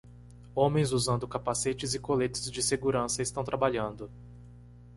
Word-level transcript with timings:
Homens 0.55 0.91
usando 0.93 1.27
capacetes 1.27 1.93
e 1.93 1.99
coletes 1.99 2.49
de 2.51 2.63
segurança 2.63 3.21
estão 3.21 3.43
trabalhando. 3.43 4.09